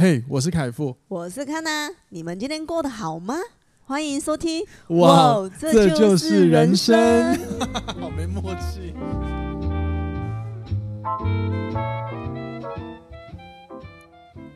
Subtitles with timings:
[0.00, 3.34] 嘿，hey, 我是凯富，我是康娜，你们今天过得好吗？
[3.84, 7.36] 欢迎收听，哇，哇这就是人生，
[7.98, 8.94] 好没默契。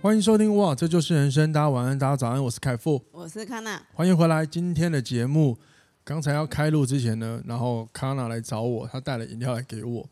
[0.01, 4.47] 欢迎收听，哇，这就是人生，大家晚安，大家早安，我是凯富，我是康娜，欢迎回来。
[4.47, 5.59] 今天的节目，
[6.05, 10.09] 刚才要开录之前呢，然后康娜来找我，她带了饮料来给我，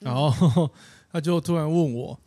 [0.00, 0.68] 然后
[1.12, 2.18] 她就突然问我。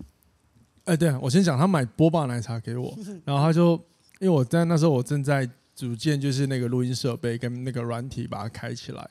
[0.88, 3.72] 哎，对啊，我先讲，他买波霸奶茶给我， 然后他就，
[4.20, 9.10] 因为我在那时候我正在组建，就是那个录音设备跟那个软体把它开起来，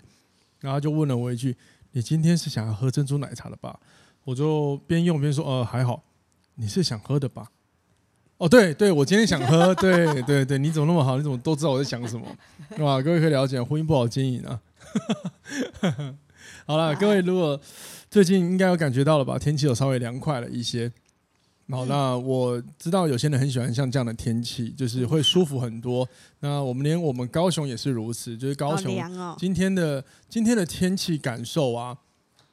[0.60, 1.54] 然后就问了我一句
[1.92, 3.78] ：“你今天是想要喝珍珠奶茶的吧？”
[4.24, 6.02] 我就边用边说：“呃，还好，
[6.54, 7.46] 你是想喝的吧？”
[8.38, 11.18] 哦，对对，我今天想喝，对对对，你怎么那么好？
[11.18, 12.26] 你怎么都知道我在想什么？
[12.74, 13.00] 是吧？
[13.02, 14.60] 各位可以了解，婚姻不好经营啊。
[16.66, 17.60] 好了，各位如果
[18.10, 19.38] 最近应该有感觉到了吧？
[19.38, 20.90] 天气有稍微凉快了一些。
[21.68, 26.08] 好，那我知道有些人很喜欢像这样的天气，就是会舒服很多。
[26.38, 28.94] 那我们连我们高雄也是如此，就是高雄
[29.36, 31.98] 今天的今天的天气感受啊，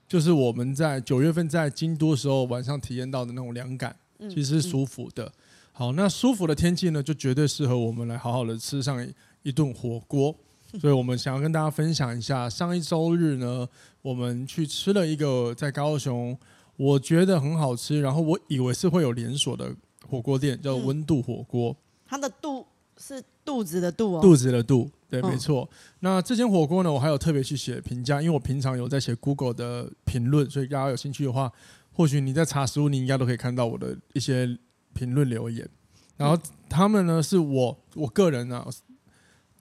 [0.07, 5.31] 就是我们在九月份在京都的时候晚上体验到的那种凉感，其实是舒服的。
[5.71, 9.07] 好，那舒服的天气呢，就绝对适合我们来好好的吃上
[9.43, 10.35] 一顿火锅。
[10.81, 13.69] 所以我们想要跟大家分享一下，上一周日呢，
[14.01, 16.35] 我们去吃了一个在高雄。
[16.75, 19.75] 我觉得很好吃，然后我以为是会有连锁的
[20.07, 21.71] 火锅店，叫温度火锅。
[21.71, 22.65] 嗯、它的“度”
[22.97, 25.69] 是肚子的“肚”哦，肚子的“肚”，对，没错。
[25.71, 31.51] 嗯、那这间火锅呢，我还有特别去写评价，因为我平常有在写 Google 的评论，所以大家有兴趣的话，
[31.91, 34.57] 或许你在查食物，你应该都可以看到我的一些
[34.93, 35.69] 评论留言。
[36.17, 36.35] 然后
[36.67, 38.67] 他们呢，是我我个人啊，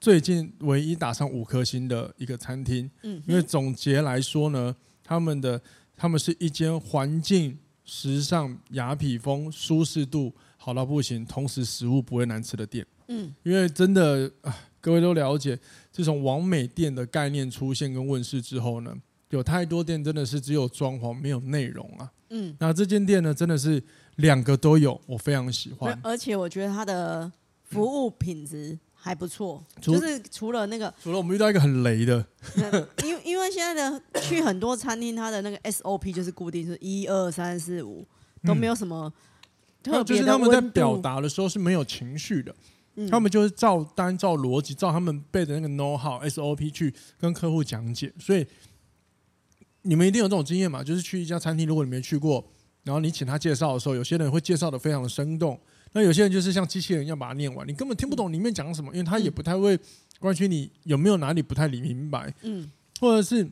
[0.01, 2.91] 最近唯一打上五颗星的一个餐厅。
[3.03, 5.61] 嗯，因为总结来说呢，他们的。
[6.03, 12.85] 他们是一间环境时尚、雅痞风、舒适度好到不行，同时食物不会难吃的店。
[13.07, 15.57] 嗯，因为真的啊，各位都了解，
[15.93, 18.93] 自从王美店的概念出现跟问世之后呢，
[19.31, 22.13] 有太多店真的是只有装潢没有内容啊。
[22.31, 23.81] 嗯，那这间店呢，真的是
[24.17, 25.97] 两个都有，我非常喜欢。
[26.03, 27.31] 而且我觉得它的
[27.63, 28.77] 服务品质。
[29.05, 32.25] 还不错，就是除了那个，除了我们遇到一个很雷的，
[33.03, 38.07] 因为因为现在的去很多餐厅，它的那个 SOP 就是固定是一二三四五，
[38.45, 39.13] 都没有什么
[39.83, 40.17] 特别。
[40.17, 42.55] 就是他们在表达的时候是没有情绪的，
[42.95, 48.13] 嗯、他们就是照单照逻辑，照他们背的那个 know how SOP 去跟客户讲解。
[48.21, 48.47] 所以
[49.83, 50.85] 你们一定有这种经验嘛？
[50.85, 52.49] 就是去一家餐厅，如果你没去过，
[52.85, 55.61] 然后你请他介绍的时候，有些人会介绍的非常的生动。
[55.95, 59.79] 那有些人就是像机器人一样把它念完，你根本听不懂里面讲什么，因为他也不太会
[60.19, 63.47] 关心你有没有哪里不太理明白，嗯，或者是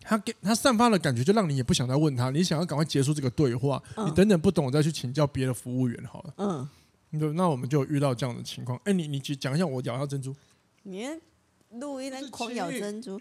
[0.00, 6.68] 他给他散发的感觉，就让你也不想再问他，你想要赶快结束这个对话，你等等不懂再去请教别的服务员好了，嗯，
[7.36, 10.34] 那我们就遇到这样的情况，哎，你你去讲一下，我咬一下珍珠，
[10.84, 11.06] 你
[11.72, 13.20] 录音在狂咬珍珠，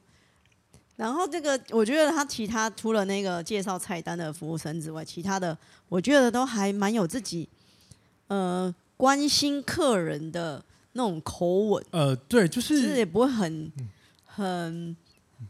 [0.96, 5.58] 然后这个我觉得他其他除了那个介绍菜单的服务生之外，其他的
[5.90, 7.50] 我觉得都还蛮有自己。
[8.32, 13.70] 呃，关心客人的那种口吻，呃，对，就是，也不会很
[14.24, 14.96] 很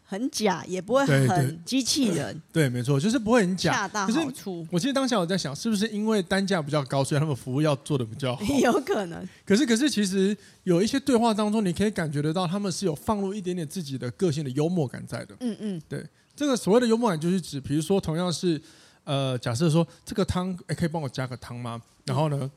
[0.04, 4.66] 很假，也不会很机器人， 对，没错，就是不会很假，恰到好处。
[4.72, 8.44] 我其实当下我在想，是不是因为单价比较高，所以他们服务要做的比较好？
[8.64, 9.30] 有可能。
[9.46, 15.36] 可是，可是，其实有一些对话当中，你可以感觉得到，他们是有放入一点点自己的个性的幽默感在的。
[15.42, 16.04] 嗯嗯，对，
[16.36, 18.60] 这个所谓的幽默感，就是指，比如说，同样是
[19.04, 21.80] 呃，假设说这个汤，哎，可以帮我加个汤吗？
[22.06, 22.50] 然后呢？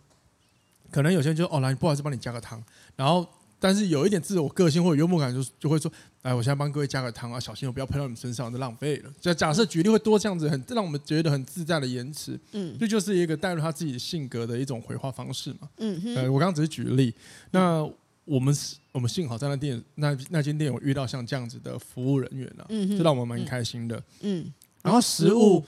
[0.95, 2.63] 可能有些人就哦，来，不好意思，帮你加个汤。
[2.95, 3.27] 然后，
[3.59, 5.91] 但是有一点自我个性或者幽默感就，就就会说，
[6.23, 9.11] 哎，我现在帮各位加个汤啊，小心我不要喷到你们身上，就浪费了。
[9.21, 12.39] 就假设举例会多这样子，很让我们觉得很自在的言辞。
[12.53, 15.69] 嗯，这就是一个带入他自己性格的一种回话方式嘛。
[15.79, 17.13] 嗯哼，呃，我刚刚只是举例。
[17.51, 17.83] 那
[18.25, 18.55] 我们
[18.93, 24.01] 我们幸好在那店那那间店有遇到像这样子的服务人员啊，嗯哼，这让我们蛮开心的。
[24.21, 24.47] 嗯，
[24.81, 25.65] 然后食物。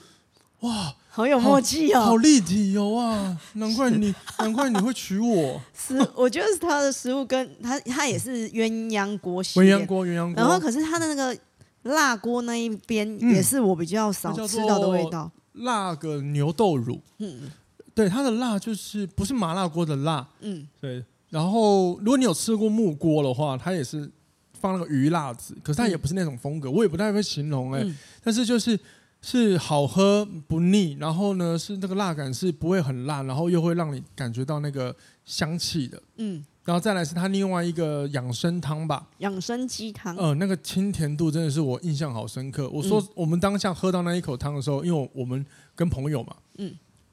[0.61, 3.39] 哇，好有默契哦，好立体哦啊！
[3.55, 5.61] 难怪你，难怪你会娶我。
[5.75, 9.45] 是，我觉得是他的食物跟他，他也是鸳鸯锅。
[9.45, 10.43] 鸳鸯锅，鸳鸯锅。
[10.43, 11.39] 然后，可是他的那个
[11.83, 15.31] 辣锅那一边也是我比较少吃到的味道。
[15.53, 17.51] 辣个牛豆乳，嗯，
[17.95, 21.05] 对，它的辣就是不是麻辣锅的辣，嗯，对。
[21.29, 24.11] 然后，如果你有吃过木锅的话，它也是
[24.59, 27.87] 放那个鱼辣子，可是它也不是那种风格，我也不太会形容哎，
[28.25, 28.79] 但是就是。
[29.23, 36.01] 是好喝不腻，然后呢，是那个辣感是不会很辣，然后又会让你感觉到那个香气的。
[36.17, 40.17] 嗯，然后再来是它另外一个养生汤吧，养生鸡汤。
[40.17, 42.69] 呃，那个清甜度真的是我印象好深刻。
[42.71, 46.73] 我说我们当下喝到那一口汤的时候，因为我们跟朋友嘛，嗯，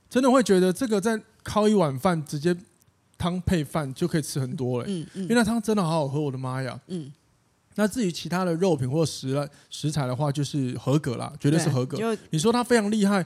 [0.09, 2.56] 真的会觉得这个在靠一碗饭直接
[3.17, 6.79] 汤配饭就可以吃很多了，嗯嗯，因为那汤真的好好喝，我的妈呀！
[6.88, 7.11] 嗯，
[7.75, 11.97] 那至于其他的肉品或食食材的话，就是合格啦，绝对是合格。
[11.97, 13.25] 就你说它非常厉害，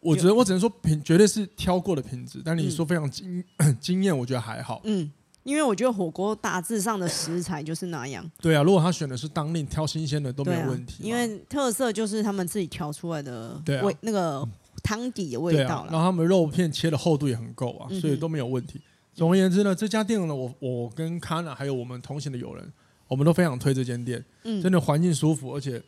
[0.00, 3.44] 我觉得我只能说品绝对是挑过的品质，但你说非常惊
[3.80, 4.80] 惊艳，我觉得还好。
[4.84, 5.10] 嗯。
[5.42, 8.24] 因为我觉得火锅大致上的食材就是那样。
[8.40, 11.02] 对啊，如果他选的是当令挑新鲜的都没有问题。
[11.02, 11.06] 啊。
[11.06, 14.42] 因为特色就是他们自己调出来的味，那个
[14.82, 15.88] 汤底的味道，啊。
[15.90, 18.80] 然后他们肉片切的厚度也很够啊，所以都没有问题。
[19.12, 22.72] 总而言之呢，这家店呢，我我跟 Kana 还有我们同行的友人，
[23.14, 24.22] 我们都非常推这间店。
[24.42, 25.80] 嗯，真的环境舒服，而且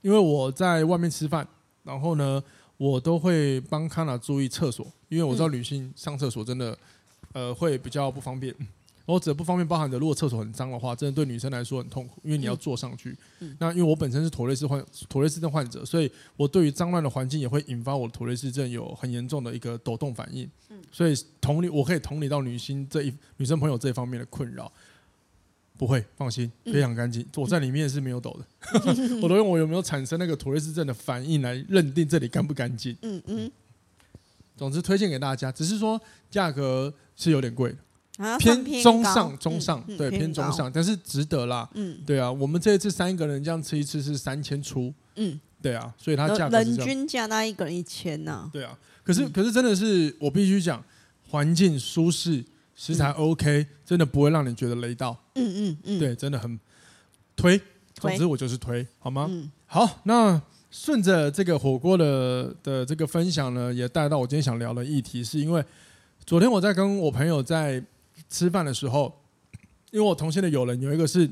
[0.00, 1.46] 因为我在外面吃饭，
[1.84, 2.42] 然后呢，
[2.76, 6.76] 我都会帮 Kana 注意厕所，因为我知道女性上厕所真的
[7.34, 8.52] 呃会比较不方便。
[9.04, 13.10] 或者不方便包含的，如果厕所很脏的话，真的对女生来说很痛苦，因为你要坐上去。
[13.40, 20.48] 嗯嗯、那因为我本身是妥瑞氏患妥瑞氏症患者，所以我对于脏乱的环境也会引发我的妥瑞氏症有很严重的一个抖动反应。
[20.70, 24.70] 嗯、所以同理，我可以同理到女性这一女生朋友这一方面的困扰，
[25.76, 27.26] 不会放心，非常干净。
[27.36, 32.96] 我在里面是没有抖的， 我都用我有没有产生那个妥瑞氏症的反应来认定这里干不干净。
[33.02, 33.50] 嗯嗯。
[34.56, 37.78] 总之推荐给大家，只是说价格是有点贵的。
[38.38, 41.68] 偏中上，中上，对，偏中上，但是值得啦。
[41.74, 44.92] 嗯，对啊，我们这一次三个人这样吃一次是三千出。
[45.16, 48.48] 嗯，对啊，所以它价格人均价那一个人一千呐。
[48.52, 50.84] 对啊，可是可是真的是我必须讲，
[51.30, 52.44] 环境舒适，
[52.84, 55.16] 食材 OK，真的不会让你觉得雷到。
[55.34, 56.58] 嗯嗯嗯，对，真的很
[57.36, 57.60] 推。
[57.94, 59.30] 总之我就是推，好吗？
[59.66, 60.40] 好，那
[60.70, 65.64] 顺着这个火锅的的这个分享呢，也带到我今天想聊的议题，是因为
[66.26, 67.82] 昨天我在跟我朋友在。
[68.28, 69.12] 吃饭的时候，
[69.90, 71.28] 因为我同性的友人有一个是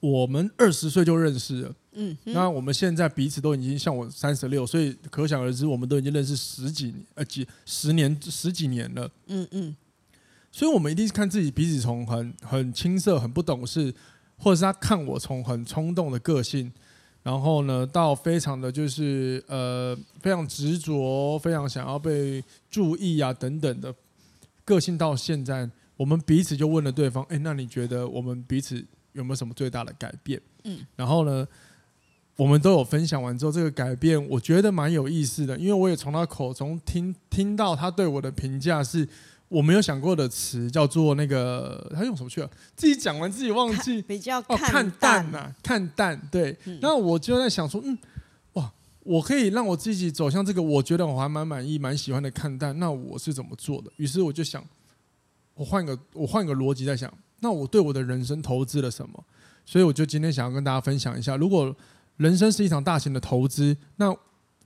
[0.00, 9.76] 我们二十岁就认识了，嗯，那我们现在彼此都已经像我三十六，所以可想而知，我们都已经认识十几年呃几十年十几年了，嗯嗯，
[10.52, 13.92] 所以我们一定是看自己彼此从很很青涩、很不懂事，
[14.36, 16.70] 或者是他看我从很冲动的个性，
[17.24, 23.92] 然后呢到非常的就是呃非常执着、非常想要被注意啊等等的
[24.64, 25.68] 个性，到现在。
[25.94, 28.82] 我们彼此就问了对方：“哎，那你觉得我们彼此
[29.12, 31.46] 有没有什么最大的改变？”嗯，然后呢，
[32.34, 39.06] 我们都有分享完之后，这个改变我觉得蛮有意思的，因为我也从他口中听听到他对我的评价是
[39.52, 42.50] 我没有想过的词，叫做那个他用什么去了？
[42.74, 46.18] 自己讲完自己忘记，比较哦，看淡呐、啊，看淡。
[46.30, 47.98] 对，嗯、那我就在想说，嗯，
[48.54, 52.78] 哇，我可以让我自己走向这个，我觉得我还蛮满意、蛮喜欢的看淡。
[52.78, 53.92] 那我是怎么做的？
[53.96, 54.64] 于是我就想。
[55.54, 59.22] 我换个我换个逻辑在想，那我对我的人生投资了什么？
[59.66, 61.76] 所以我就今天想要跟大家分享一下，如果
[62.16, 64.16] 人生是一场大型的投资，那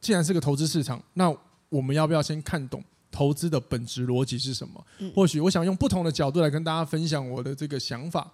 [0.00, 1.34] 既然是个投资市场，那
[1.68, 2.80] 我们要不要先看懂
[3.16, 4.86] 投资的本质逻辑是什么？
[4.98, 8.30] 嗯、或许我想用不同的角度来跟大家分享我的这个想法，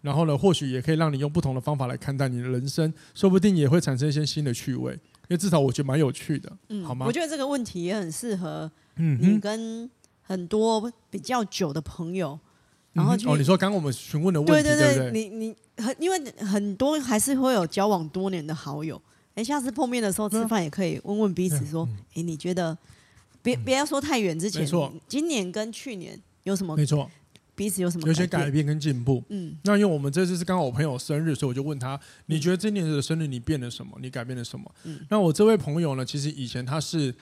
[0.00, 7.04] 然后呢，或许也可以让你用不同的方法来看待你的人生，说不定也会产生一些新的趣味，因为至少我觉得蛮有趣的，嗯，好吗？
[7.06, 9.90] 我觉得这个问题也很适合，嗯，你跟。
[10.24, 12.38] 很多比较久的朋友，
[12.92, 15.10] 然后就、嗯、哦，你说刚刚我们询问的问题，对对对，对？
[15.10, 18.98] 对你你很因为很多还是会有交往多年的好友，
[19.34, 22.78] 哎，下次碰面的时候吃饭也可以问问彼此说，哎、嗯，你觉得
[23.42, 26.76] 别不要说太远之前，没错，今年跟去年有什么？
[26.76, 27.10] 没错，
[27.54, 28.06] 彼此有什么？
[28.06, 28.64] 有些改变？
[28.64, 29.22] 跟进步。
[29.28, 33.98] 嗯，那因为我们这次是刚好我朋友生日，所以我就问他，你觉得今年的生日你变了什么？
[34.00, 34.74] 你改变了什么？
[34.84, 37.14] 嗯，那我这位朋友呢，其实以前他是，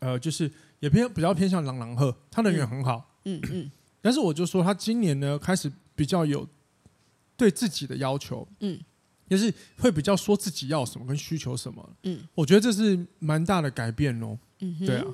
[0.00, 0.50] 呃，就是。
[0.80, 3.70] 也偏比较偏向朗朗赫，他人缘很好，嗯嗯，嗯，
[4.02, 6.46] 但是我就说他今年呢开始比较有
[7.34, 8.78] 对自己的要求，嗯，
[9.26, 15.06] 就是会比较说自己要什么跟需求什么，嗯，我觉得这是蛮大的改变哦，嗯，对啊，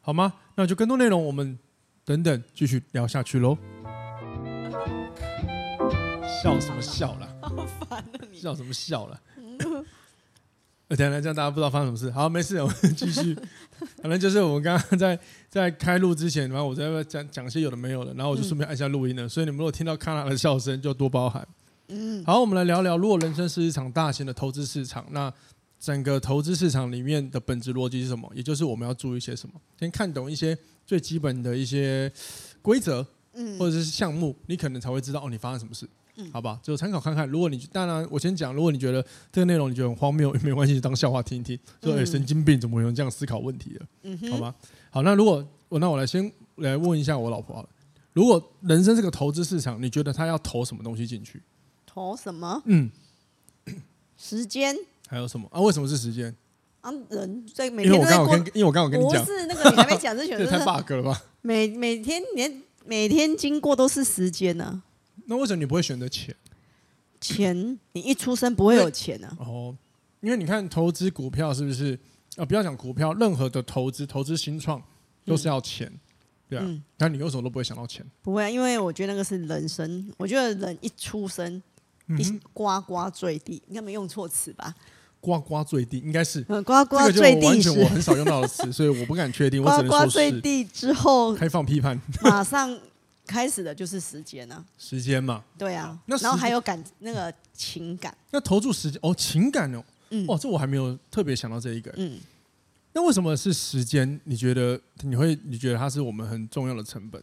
[0.00, 0.32] 好吗？
[0.54, 1.58] 那就更多内容我们
[2.04, 3.56] 等等继续聊下去喽。
[6.42, 7.28] 笑什么笑了？
[7.42, 8.38] 好烦啊你！
[8.38, 9.20] 笑什么笑了？
[10.88, 12.10] 等下，这样大家不知道发生什么事。
[12.10, 13.36] 好，没事，我们继续。
[14.02, 19.28] 反正就是我们刚刚在在开录之前，然后我在讲讲些有的没有的，然后我就顺便按下录音了。
[19.28, 21.46] 所以你们如果听到卡拉的笑声，就多包涵。
[21.88, 22.24] 嗯。
[22.24, 25.32] 好，我们来聊聊，如果人生是一场大型的投资市场，那
[25.80, 28.30] 整个投资市场里面的本质逻辑是什么？
[28.34, 29.54] 也就是我们要注意些什么？
[29.78, 30.56] 先看懂一些
[30.86, 32.12] 最基本的一些
[32.60, 35.88] 规则，嗯，或者是项目，你可能才会知道哦，你发生什么事。
[36.16, 37.26] 嗯好吧，就参考看看。
[37.26, 41.58] 如果你当然，我先讲，如果你觉得这个内容你觉得很荒谬，也没关系，当笑话听一听。
[41.82, 43.86] 说、欸、神经病怎么会用这样思考问题的？
[44.02, 44.54] 嗯、哼好吧，
[44.90, 47.68] 好，那如果我那我来先来问一下我老婆好了。
[48.12, 51.40] 如果人生这个投资市场，你觉得他要投什么东西进去？
[51.86, 52.60] 投什么？
[52.66, 52.90] 嗯，
[54.18, 54.76] 时间。
[55.10, 55.60] 还有什么啊？
[55.60, 56.32] 为什么是时间？
[56.82, 61.20] 啊，人在每天因为我刚好跟因为我刚好跟你讲，不是那个你还没讲之前， 这太 bug 了吧？
[61.42, 64.82] 每每天连每天经过都是时间呢、啊。
[65.26, 66.32] 那为什么你不会选择钱？
[67.20, 69.42] 钱，你一出生不会有钱呢、啊？
[69.42, 69.76] 哦，
[70.20, 71.98] 因为你看投资股票是不是？
[72.36, 74.80] 啊，不要讲股票，任何的投资，投资新创
[75.26, 76.00] 都是要钱，嗯、
[76.48, 76.64] 对啊。
[76.98, 78.06] 那、嗯、你为什么都不会想到钱？
[78.22, 80.08] 不会啊，因为我觉得那个是人生。
[80.16, 81.60] 我觉得人一出生，
[82.06, 84.72] 一呱呱坠地，应该没用错词吧？
[85.20, 89.62] 呱呱坠地应该是，嗯，呱呱坠地完全我很少用到的词， 所以我不敢确定。
[89.62, 89.98] 我只能说。
[89.98, 92.78] 呱呱坠地之后，开放批判，马上
[93.26, 94.64] 开始的就是时间呢、啊。
[94.78, 95.98] 时间嘛，对啊。
[96.06, 98.16] 那然后还有感那个情感。
[98.30, 101.92] 那投注时间哦，情感哦，嗯，哦，这我还没有特别想到这一个。
[101.96, 102.18] 嗯。
[102.92, 104.20] 那为什么是时间？
[104.24, 107.22] 你觉得你会你觉得它是我们很重要的成本？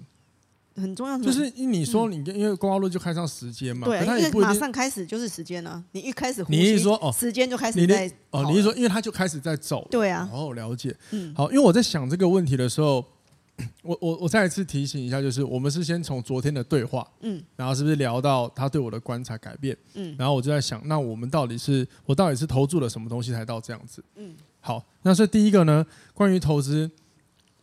[0.77, 5.83] 很重要，就是你说你因为光华路就开上时间嘛，对，因为马上开始就是时间了。
[5.91, 13.03] 你一开始，你一说哦，时间就开始在哦，你一说因为他就开始在走，对啊，哦，了解，嗯，好，因为我在想这个问题的时候，
[13.81, 26.89] 我我我再一次提醒一下，就是我们是先从昨天的对话，嗯，然后是不是聊到他对我的观察改变，嗯，然后我就在想，那我们到底是我到底是投注了什么东西才到这样子，嗯，好，那所以第一个呢，关于投资。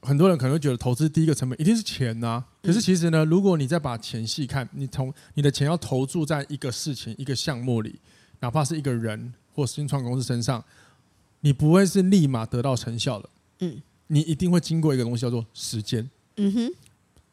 [0.04, 7.99] 很多人可能会觉得投资第一个成本一定是钱呐、啊，可是其实呢，如果你再把钱细看，你从你的钱要投注在一个事情、一个项目里，
[8.40, 10.62] 哪怕是一个人或新创公司身上，
[11.40, 13.28] 你不会是立马得到成效的。
[13.61, 16.08] 嗯，你一定会经过一个东西叫做时间。
[16.37, 16.75] 嗯哼，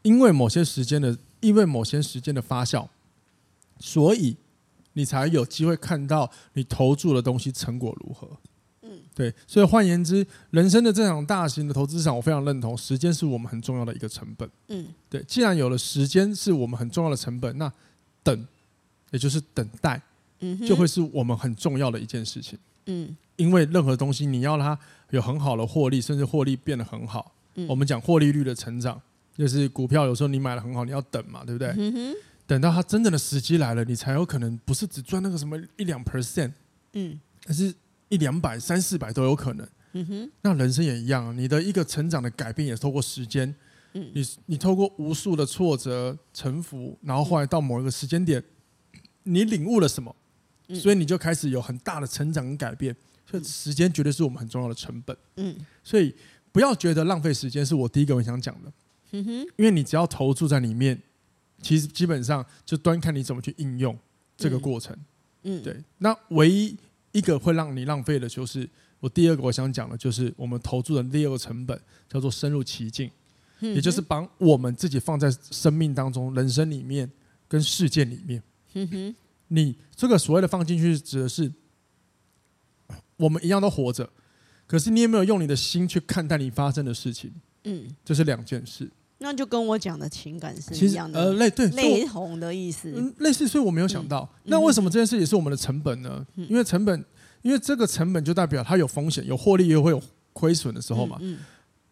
[0.04, 2.88] 因为某些时间的，因为某些时间的发酵，
[3.80, 4.38] 所以
[4.94, 8.30] 你才有机会看到你投注的东西成果如何。
[9.14, 14.50] 对，所以换言之，人生的这场大型的投资场，我非常认同，时间是我们很重要的一个成本。
[14.70, 17.72] 嗯，对，既然有了时间是我们很重要的成本，那
[18.24, 18.48] 等，
[19.12, 20.02] 也就是等待，
[20.40, 22.58] 嗯，就会是我们很重要的一件事情。
[22.86, 29.00] 嗯，因为任何东西你要它有很好的获利，甚至获利变得很好，嗯，我们讲获利率的成长，
[29.36, 31.76] 就是股票有时候你买的很好，你要等嘛，对不对？
[31.78, 32.16] 嗯，
[32.48, 36.54] 等到它真正的时机来了，你才有可能不是只赚那个什么一两 percent，
[36.94, 37.76] 嗯，而是。
[38.12, 39.68] 一两百、三四百都有可能。
[39.94, 43.54] 嗯哼，那人生也一样，你的一个成长的改变也是透过时间。
[43.94, 48.42] 嗯，你你透过无数的挫折、沉浮，然后后来到某一个时间点，
[49.24, 50.16] 你领悟了什么，
[50.76, 52.96] 所以你就开始有很大的成长跟改变。
[53.26, 55.18] 所以时间绝对是我们很重要的成本。
[55.36, 56.16] 嗯，所以
[56.54, 58.72] 不要觉得浪费时间，是我第一个我想讲的。
[59.12, 61.02] 嗯哼，因为你只要投注在里面，
[61.62, 63.98] 其实基本上就端看你怎么去应用
[64.38, 64.98] 这个过程。
[65.44, 66.78] 嗯，对，那唯一。
[67.12, 73.10] 一个会让你浪费的，就是我第二个我想讲的，就是我们投注的第二个成本叫做深入其境，
[73.60, 77.10] 也就是把我们自己放在生命当中、人生里面
[77.48, 78.42] 跟事件里面。
[79.50, 81.52] 你这个所谓的放进去，指的是
[83.18, 84.10] 我们一样都活着，
[84.66, 87.34] 可是你有没有用你的心去看待你发生的事情？
[87.66, 88.90] 嗯，这是两件事。
[89.24, 96.26] 那就跟我讲的情感是一样的，呃，类对类同的意思，嗯，类似，所以我没有想到，嗯、那为什么这件事也是我们的成本呢？
[96.36, 97.06] 嗯、因为成本，
[97.44, 100.02] 因为这个成本就代表它有风险，有获利，也会有
[100.34, 101.18] 亏损的时候嘛。
[101.22, 101.40] 嗯嗯、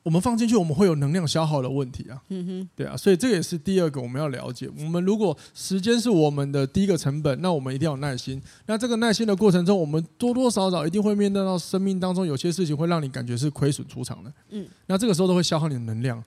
[0.02, 2.20] 我们放进去，我们会有能量消耗的问题啊。
[2.30, 4.68] 嗯哼，对啊，所以这个也是第二个我们要了解。
[4.80, 8.42] 我们如果时间是我们的第一个成本，那我们一定要有耐心。
[8.66, 14.34] 那这个耐心的过程中，我们多多少少一定会面对到生命当中有些事情会让你感觉是亏损出场的。
[14.50, 16.24] 嗯，那这个时候都会消耗你的能量。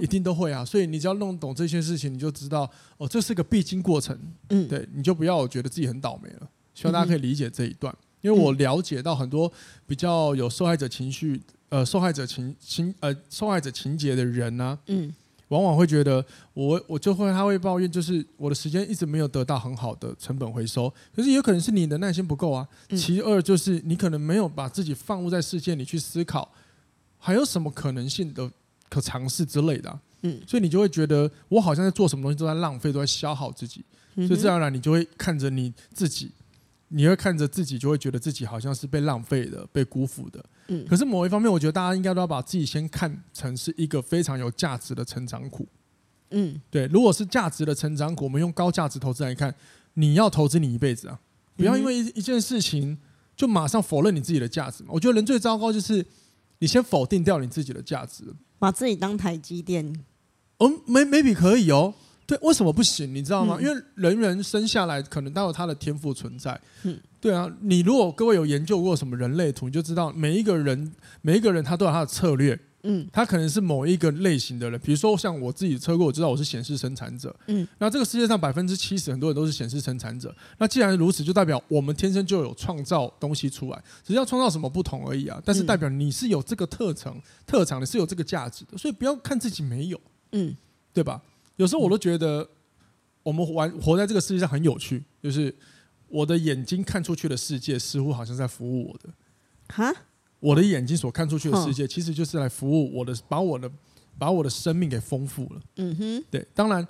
[0.00, 4.18] 一定都会啊，所以你只要弄懂这些事情，你就知道哦，这是个必经过程。
[4.48, 6.48] 嗯，对，你就不要觉得自己很倒霉了。
[6.74, 9.52] 希望大家可以理解这一段，因为我了解到很多
[9.86, 15.12] 比较有受害者情绪、呃，受害者情情呃，受害者情节的人呢、啊，嗯，
[15.48, 16.24] 往往会觉得
[16.54, 20.88] 我我就会他会抱怨，就是我的时间一直没有得到很好的成本回收。
[21.14, 22.66] 可是也有可能是你的耐心不够啊。
[22.96, 26.50] 其二就是你可能没有把自己放入在世界里去思考，
[27.18, 28.50] 还有什么可能性的。
[28.88, 36.32] 可尝试之类的、啊，嗯，所以你就会觉得我好像在做什么东西都在浪费，都在消耗自己，所以自然而然你就会看着你自己，
[36.88, 40.86] 你会看着自己，就会觉得自己好像是被浪费的、被辜负的，嗯。
[40.88, 45.68] 可是某一方面，我觉得大家应该都要把自己先看成是一个非常有价值的成长股，
[46.30, 46.86] 嗯，对。
[46.86, 49.54] 如果是价值的成长股，我们用高价值投资来看，
[49.94, 51.20] 你要投资你一辈子啊，
[51.56, 52.98] 不要因为一一件事情
[53.36, 54.90] 就马上否认你自己的价值嘛。
[54.92, 56.04] 我觉得人最糟糕就是
[56.58, 58.24] 你先否定掉你自己的价值。
[58.58, 60.04] 把自己当台积电，
[60.58, 61.94] 哦，没 maybe 可以哦，
[62.26, 63.14] 对，为什么不行？
[63.14, 63.56] 你知道吗？
[63.60, 67.50] 嗯、因为人人生下来可能都有他的天赋存在，嗯，对啊。
[67.60, 72.58] 你如果各位有研究过什么人类图，你就知道每一个人，每一个人他都有他的策略。
[72.90, 77.34] 嗯，他可能是某一个类型的人，比如说像我自己车过，我知道我是显示生产者。
[77.46, 80.34] 嗯，那这个世界上百分之七十很多人都是显示生产者。
[80.56, 85.38] 那既然如此，就代表我们天生就有创造东西出来，只是要创造什么不同而已啊。
[85.44, 90.00] 但是代表你是有这个特长，特长的是有这个价值的，所以不要看自己没有。
[90.32, 90.56] 嗯，
[90.94, 91.20] 对吧？
[91.56, 92.48] 有时候我都觉得
[93.22, 95.54] 我们玩活在这个世界上很有趣，就是
[96.08, 99.12] 我的眼睛看出去的世界似乎好像在服务我的。
[99.68, 99.94] 哈，
[100.40, 103.70] 我的眼睛所看出去的世界，其实就是来服务我的，把我的
[104.18, 105.60] 把我的生命给丰富了。
[105.76, 106.86] 嗯哼，对，当然，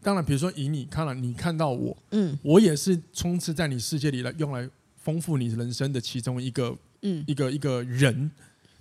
[0.00, 8.30] 当然，比如说以你看了，你看到我，嗯，我也是充斥在你世界里来用来丰富你人生的其中一个，嗯，一个一个人，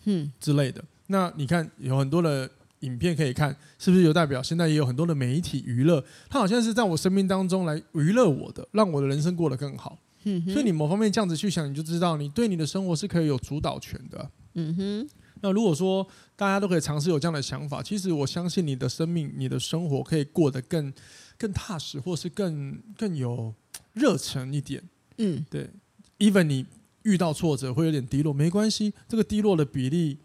[0.06, 0.84] 嗯之类的。
[1.08, 2.50] 那你看有很多的
[2.82, 4.42] 影片可以看，是不是有代表？
[4.42, 9.98] 现在也有很多的媒体娱乐，它好像是在我生命当中来娱乐我的，让我的人生过得更好。
[10.24, 14.32] 嗯，所以你某方面这样子去想，你就知道你对你的生活是可以有主导权的。
[14.54, 15.10] 嗯哼。
[15.44, 20.94] 那如果说大家都可以尝试有这样的想法，其实我相信你的生命、你的生活可以过得更
[21.38, 23.52] 更踏实，或是更更有
[23.94, 24.84] 热忱一点。
[25.18, 25.68] 嗯，对。
[26.20, 26.68] Even 你
[27.02, 30.20] 遇到挫折会有点低落，没关系，这个低落的比例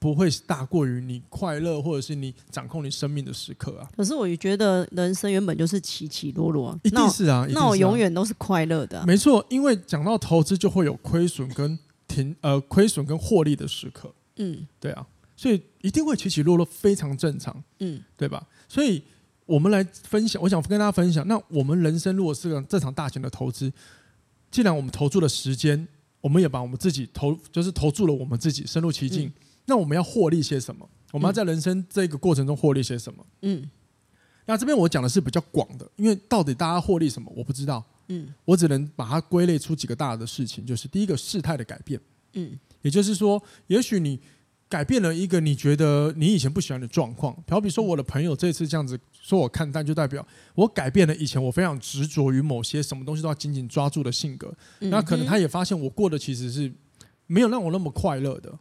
[0.00, 3.88] 不会大过于你快乐或者是你掌控你生命的时刻啊。
[3.96, 7.46] 可是我也觉得人生原本就是起起落落，一定是啊。
[7.50, 9.04] 那我永远都是快乐的啊。
[9.06, 11.78] 没错，因为讲到投资就会有亏损跟
[12.08, 14.12] 停呃亏损跟获利的时刻。
[14.36, 17.62] 嗯，对啊，所以一定会起起落落，非常正常。
[17.80, 18.42] 嗯，对吧？
[18.66, 19.02] 所以
[19.44, 23.70] 我们来分享，我想跟大家分享，那我们人生如果是个这场大型的投资，
[24.50, 25.86] 既然我们投注了时间，
[26.22, 29.26] 我们也把我们自己投，就是投注了我们自己，深入其境。
[29.26, 29.32] 嗯、
[29.66, 30.88] 那我们要获利些什么？
[31.12, 33.26] 我们要在人生这个过程中获利些什么？
[33.42, 33.68] 嗯，
[34.46, 37.84] 那这边我讲的是比较广的，因为到底大家获利什么，我不知道。
[38.08, 42.00] 嗯，我只能把它归类出几个大的事情，就是第一个事态的改变。
[42.34, 42.58] 嗯。
[42.82, 44.18] 也就是说，也许你
[44.68, 47.36] 改变了一个你觉得你以前不喜欢的状况。
[47.48, 54.50] 好比说，我的朋友这次这样子说我看淡，就代表我改变了以前我非常执着于某些什么东西都要紧紧抓住的性格。
[54.78, 56.72] 那可能他也发现我过得其实是
[57.26, 58.58] 没有让我那么快乐的。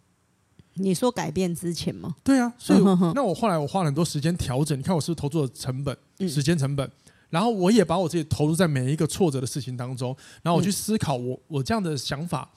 [0.76, 2.16] 你说改变之前吗？
[2.24, 2.80] 对啊，所以
[3.16, 4.78] 那我后来我花了很多时间调整。
[4.78, 5.98] 你看我是不是投注了成本、
[6.28, 6.90] 时间成本？
[7.30, 12.50] 然后我也把我自己投入在每一个挫折的事情当中，然后我去思考我我这样的想法。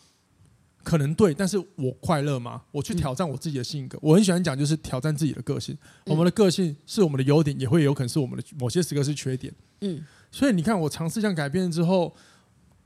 [0.84, 2.60] 可能对，但是我快乐吗？
[2.72, 5.72] 我去挑战我自己的性格，嗯、我很喜欢讲，就是挑战自己的个性。
[6.06, 9.54] 嗯、我们的个性是我们的优点，也会有可能是我们的某些时刻是缺点。
[9.82, 12.12] 嗯，所以你看，我尝试这样改变之后，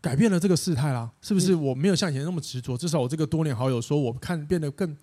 [0.03, 1.55] 改变了这个事态啦，是不是？
[1.55, 4.95] 我没有像以前那么执着，至少我这个多年好友说，我看变得更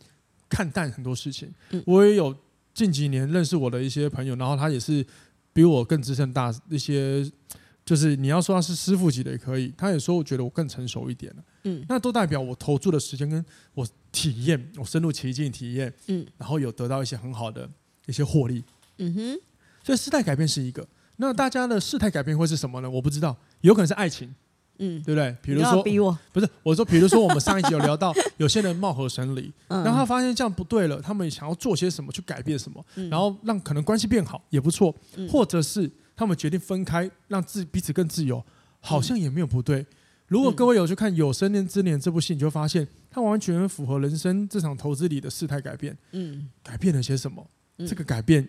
[0.53, 1.51] 看淡很多事情。
[1.71, 2.35] 嗯、我也有
[2.73, 5.05] 近几年认识我的一些朋友，然后他也是
[5.51, 7.29] 比我更资深大一些。
[7.85, 17.69] 就是你要说他是师傅级的也可以，他也说我觉得我更成熟一点了，嗯，那都代表我投注的时间跟我体验，我深入其境体验，嗯，然后有得到一些很好的
[18.05, 18.63] 一些获利，
[18.99, 19.39] 嗯哼，
[19.83, 20.87] 所以事态改变是一个，
[21.17, 22.89] 那大家的事态改变会是什么呢？
[22.89, 24.33] 我不知道，有可能是爱情，
[24.79, 25.35] 嗯，对不对？
[25.41, 34.93] 比如说，逼我不是我说，比如说我们上一集有聊到 有些人貌合神离，然后他发现这样不对了，他们想要做些什么去改变什么，然后让可能关系变好也不错，
[35.29, 35.89] 或者是。
[36.15, 38.45] 他们决定分开，让自彼此更自由，
[38.79, 39.83] 好像也没有不对。
[40.27, 45.97] 如果各位有去看《有生之年》这部戏，你就会发现它完全符合人生这场投资里的事态改变。
[46.11, 47.43] 嗯，改变了些什么？
[47.79, 48.47] 这个改变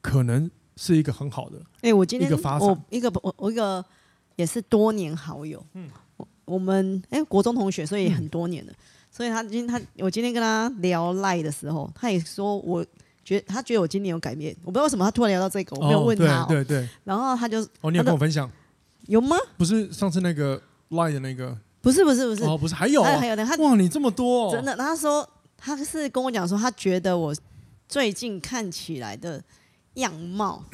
[0.00, 1.60] 可能是一个很好的。
[1.80, 3.84] 哎，我今天一个发展，我一个我我一个
[4.36, 5.64] 也是多年好友。
[5.74, 8.72] 嗯，我我们哎国中同学，所以很多年了。
[9.10, 12.84] 所以他今天他我今天跟他聊赖的时候，他也说我。
[13.24, 16.46] 觉他觉得我今年有改变，我不知道为什么他突然聊到这个，我没有问他、喔。
[16.48, 16.88] 对对对。
[17.04, 18.50] 然后他就哦，你有跟我分享？
[19.06, 19.36] 有吗？
[19.56, 21.56] 不是上次那个 Line 的那个？
[21.80, 23.46] 不是不是不是哦，不是还有、啊、还有的。
[23.46, 24.74] 他哇，你这么多、哦、真的？
[24.74, 25.24] 他说
[25.56, 27.32] 他是跟我讲说，他觉得我
[27.88, 29.40] 最近看起来的
[29.94, 30.64] 样貌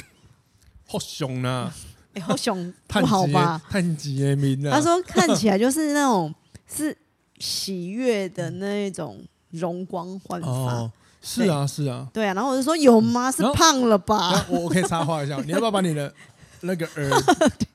[0.87, 1.71] 好凶呢。
[2.15, 3.61] 哎，好凶， 不好吧？
[3.71, 4.71] 太吉名了。
[4.71, 6.35] 他说 看起来就是那种
[6.67, 6.97] 是
[7.39, 10.49] 喜悦的那种容光焕发。
[10.49, 13.31] 哦是啊，是啊，对啊，然后我就说有吗？
[13.31, 14.47] 是胖了吧？
[14.49, 16.15] 我我可以插话一下，你要不要把你的
[16.63, 17.11] 那个耳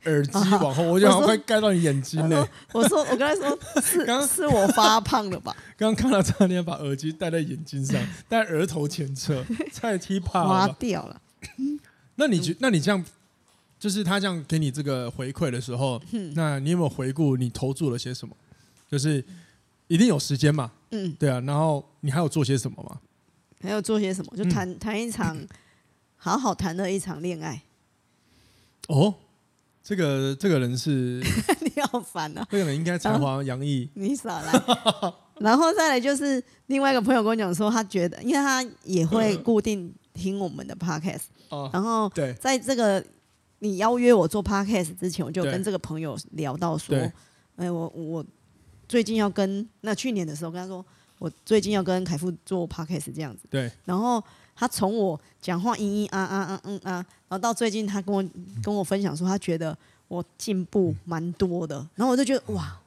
[0.06, 0.82] 耳机往后？
[0.84, 2.48] 我觉得好像快盖到你眼睛呢。
[2.72, 5.54] 我说，我跟他说是，刚是我发胖了吧？
[5.78, 9.44] 刚刚看到这样，你要把耳机戴在眼睛上，戴额头前侧，
[9.74, 11.22] 差点踢怕了，花掉了。
[12.16, 13.04] 那你觉，那你这样，
[13.84, 16.02] 就是他这样给你这个回馈的时候，
[16.36, 18.34] 那你有没有回顾你投注了些什么？
[18.90, 19.22] 就是
[19.90, 20.72] 一定有时间嘛？
[20.92, 21.42] 嗯，对啊。
[21.42, 22.98] 然后你还有做些什么吗？
[23.62, 24.38] 还有做些什么？
[24.38, 25.38] 就谈谈一场
[26.16, 27.62] 好好谈的一场恋爱。
[28.88, 29.14] 哦，
[29.84, 31.22] 这个这个人是
[31.60, 32.48] 你好烦啊！
[32.50, 33.90] 这个人应该才华洋溢。
[33.96, 34.64] 你少来。
[35.40, 41.24] 然后再来就是另外一个朋友跟我讲说，他觉得，因为他也会固定听我们的 podcast。
[41.74, 43.04] 然后对，在这个
[43.64, 46.96] 你邀约我做 podcast 之前，我就跟这个朋友聊到说，
[47.56, 48.24] 哎，我我
[48.88, 50.86] 最近要跟那去年的时候跟他说。
[51.20, 53.72] 我最近要跟凯富做 podcast 这样子，对。
[53.86, 54.22] 然后
[54.54, 56.92] 他从我讲话嘤嘤啊啊啊嗯啊，
[57.30, 58.22] 然后到最近他跟我
[58.62, 59.78] 跟我分享说，他觉得
[60.10, 62.78] 我进步蛮多的，然后我就觉得哇。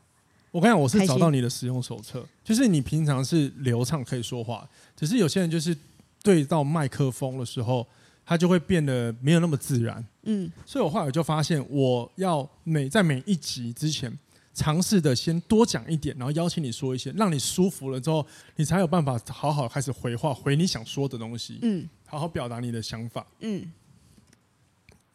[0.51, 5.75] 我跟你讲，我是找到你的使用手册，就是你平常是流畅可以说话，只是有些人就是
[6.23, 7.87] 对到麦克风的时候，
[8.27, 10.05] 他就会变得没有那么自然。
[10.25, 14.13] 嗯，所以我后来就发现，我要每在每一集之前，
[14.53, 21.61] 尝试的先多讲一点，然后邀请你说一些，让你舒服了之后，你才有办法好好开始回话，回你想说的东西。
[21.63, 23.25] 嗯，好好表达你的想法。
[23.41, 23.71] 嗯，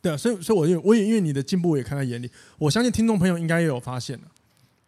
[0.02, 4.26] 对啊，所以所以我也我也因为你的进步我也看在眼里，我相信听众朋友应该也有发现了。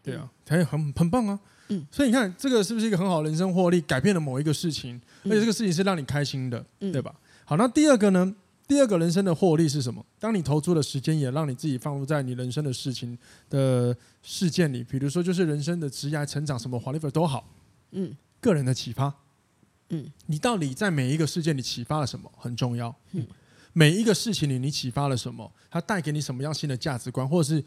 [0.01, 1.39] 对啊，很很很棒啊！
[1.69, 3.79] 嗯，所以你看，这个是不是一个很好的人生获利？
[3.81, 7.13] 改变了某一个事情，而且这个事情是让你开心的，嗯、对吧？
[7.45, 8.35] 好，那第二个呢？
[8.65, 10.03] 第二个人生的获利是什么？
[10.17, 13.15] 当你投注的时间也让你自己放入在你人生的事情
[13.49, 17.45] 的事件里，比如说就是人生的职业成长什么，whatever 都好，
[17.91, 19.13] 嗯，个人的启发，
[19.89, 23.27] 嗯，你到底在每一个事件里启发了什么很重要，嗯，
[23.73, 25.51] 每一个事情里你启发了什么？
[25.69, 27.63] 它带给你什么样新的价值观，或者是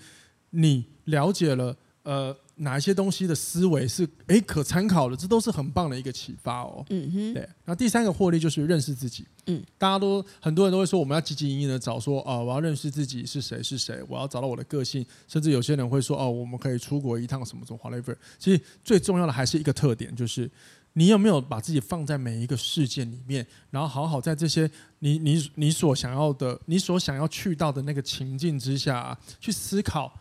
[0.51, 1.77] 你了解了？
[2.07, 5.16] 呃，哪一些东西的思维是诶可参考的？
[5.16, 6.87] 这都是很棒的一个启发哦。
[6.88, 7.49] 嗯哼，对。
[7.64, 9.27] 那第三个获利就是认识自己。
[9.47, 15.05] 嗯，大家都很多人都会说，我们要积极营营的找说，啊、呃，我要认识自己是谁是谁，我要找到我的个性。
[15.27, 18.14] 甚至有些人会说，哦，我们可以出国一趟什么什么 whatever。
[18.38, 20.49] 其实最重要的还是一个特点，就是
[20.92, 30.21] 你有没有把自己放在每一个事件里面，然后好好在这些你你你所想要的、你所想要去到的那个情境之下、啊、去思考。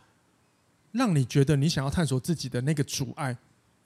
[0.95, 3.37] 让你觉得你想要探索自己的那个阻碍，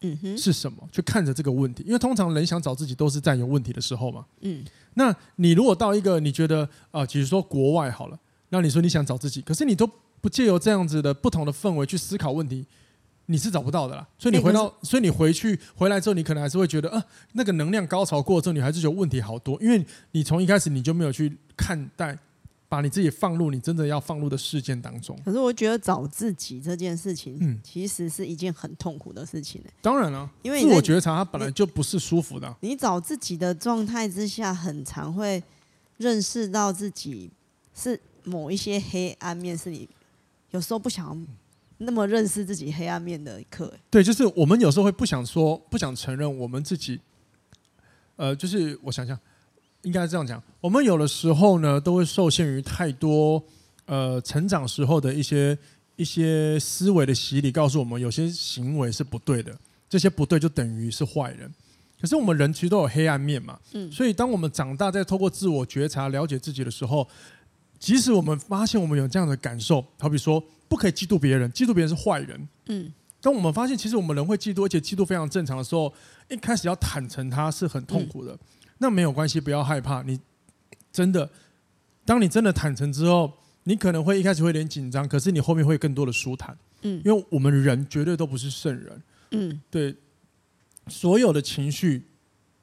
[0.02, 0.88] 嗯哼，是什么？
[0.92, 4.26] 去看着这个问题，因为通常人想找自己都是在有问题的时候嘛。
[4.42, 8.20] 嗯，那你如果到一个你觉得啊，比如说国外好了，
[8.50, 9.90] 那你说你想找自己，可是你都
[10.22, 12.64] 不借由这样子的不同的氛围去思考问题，
[13.26, 14.08] 你是找不到的啦。
[14.20, 22.18] 所以你回到，所以你回去回来之后，你可能还是会觉得啊，那个能量高潮过之后，你还是觉得问题好多，因为你从一开始你就没有去看待。
[22.70, 25.20] 把你自己放入你真的要放入的事件当中。
[25.26, 29.60] 可是我觉得找自己这件事情，嗯，其实是一件很痛苦的事情。
[29.82, 32.56] 当然了，因为自我觉察它本来就不是舒服的啊。
[32.62, 35.44] 你找自己的状态之下，很常会
[35.98, 37.32] 认识到自己
[37.74, 39.90] 是某一些黑暗面，是你
[40.52, 41.28] 有时候不想
[41.80, 43.74] 那么认识自己黑暗面的一刻。
[43.90, 47.02] 对，就是我们有时候会不想说，不想承认我们自己。
[48.16, 49.18] 呃，就是我想想。
[49.84, 53.42] 应该这样讲，我们有的时候呢，都会受限于太多
[53.86, 55.58] 呃成长时候的一些
[55.96, 59.58] 一些思维的洗礼，告诉我们有些行为是不对的，
[59.90, 61.50] 这些不对就等于是坏人。
[62.00, 67.08] 可是我们人其实都有黑暗面嘛，嗯，所以当我们长大，在透过自我觉察、了解自己的时候，
[67.78, 75.94] 即使我们发现我们有这样的感受，好比说不可以嫉妒别人，嫉妒别人是坏人，嗯，当我们发现其实我们人会嫉妒，而且嫉妒非常正常的时候，
[76.30, 78.34] 一开始要坦诚它是很痛苦的。
[78.34, 78.40] 嗯
[78.80, 80.02] 那没有关系，不要害怕。
[80.02, 80.20] 你
[80.92, 81.30] 真的，
[82.04, 83.32] 当你真的坦诚之后，
[83.66, 86.58] 你可能会一开始会有点紧张，可是你后面会更多的舒坦。
[86.82, 89.04] 嗯，因为我们人绝对都不是圣人。
[89.32, 89.96] 嗯，对，
[90.88, 92.04] 所有的情绪，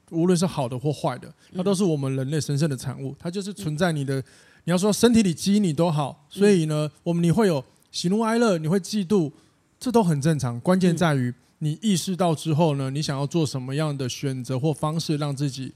[0.09, 3.15] 无论是好的或坏的，它都是我们人类神圣的产物。
[3.19, 4.21] 它就是存在你的，
[4.65, 6.25] 你要说身体里基因里都好。
[6.27, 9.31] 所以呢，我们你会有喜怒哀乐，你会嫉妒，
[9.79, 10.59] 这都很正常。
[10.59, 15.73] 关键在于你意识到之后呢，你想要做什么样的选择或方式，让自己。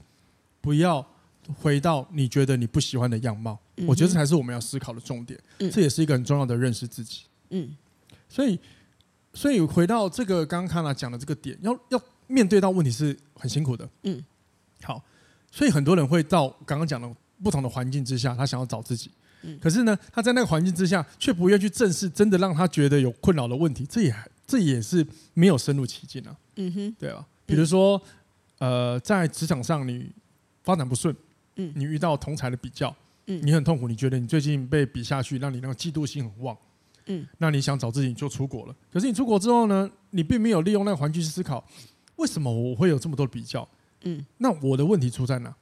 [0.62, 1.06] 不要
[1.58, 5.38] 回到你觉得你不喜欢的样貌，嗯、我觉得这才是我们要思考的重点。
[5.58, 7.22] 嗯、这也是一个很重要的认识自己。
[7.50, 7.76] 嗯，
[8.28, 8.58] 所以，
[9.34, 13.86] 所以回到这个刚刚看了讲的这个点，要要面对到问题是很辛苦的。
[14.04, 14.24] 嗯，
[14.82, 15.02] 好，
[15.50, 19.10] 所以很多人会到刚刚讲的不同的环境之下，他想要找自己。
[19.42, 24.14] 嗯，可是呢，他在那个环境之下，却不愿去正视真的让他觉得有困扰的问题，这也
[24.46, 26.36] 这也是没有深入其境啊。
[26.54, 27.26] 嗯哼，对吧？
[27.44, 28.00] 比如说，
[28.58, 30.08] 呃，在职场上你。
[30.62, 31.14] 发展不顺，
[31.56, 32.94] 嗯，你遇到同才的比较，
[33.26, 36.56] 嗯，你很痛苦，你觉得你最近被比下去，让你那个嫉妒心很旺，
[37.06, 38.76] 嗯，那你想找自己就出国了。
[38.92, 41.64] 可是你出国之后呢，你并没有利用那个环境去思考，
[42.16, 43.68] 为什么我会有这么多比较，
[44.04, 45.54] 嗯，那我的问题出在哪？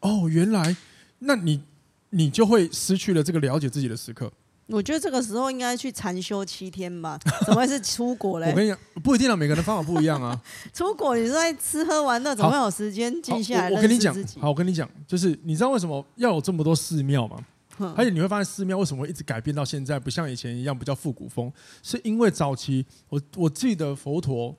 [0.00, 0.76] 哦，原来，
[1.20, 1.62] 那你
[2.10, 4.32] 你就会失去了这个了解自己的时刻。
[4.72, 8.50] 我觉得这个时候应该去禅修七天吧，怎么会是出国 嘞？
[8.50, 10.40] 我跟你讲，不一定啊，每个人的方法不一样啊。
[10.72, 13.76] 出国你是在吃喝玩乐，怎么会有时间静下来我？
[13.76, 17.36] 我跟你讲，好，我跟你讲，就是你知道为什么要有这么多寺庙吗？
[17.96, 24.56] 而且你会发现寺庙为什么会一直改变到现在，不像以前一样比较复古风，是因为早期我我记得佛陀，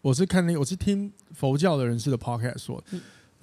[0.00, 2.82] 我是看那个，我是听佛教的人士的 podcast 说。
[2.90, 3.00] 嗯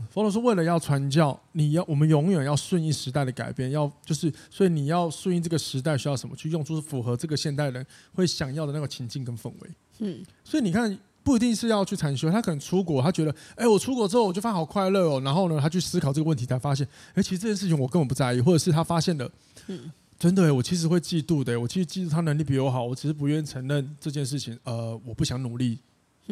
[0.09, 9.69] 佛陀是：“为了要传教，你要我们永远要顺应时代的改变，要就是所以你要顺应这个时代需要什么，去用出符合这个现代人会想要的那个情境跟氛围。
[9.99, 15.21] 嗯，所以你看不一定是要去禅修，他可能出国，他觉得，哎，我出国之后我就发现好快乐哦。
[15.21, 19.31] 然后呢，他去思考这个问题，才发现，哎，其实这件事情我根本不在意，或者是他发现了，
[19.67, 25.77] 嗯，真的，我其实会嫉妒的，我其实嫉妒他能力比我好，我只是不愿意承认这件事情，呃，我不想努力，